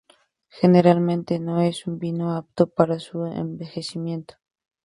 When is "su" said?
2.97-3.23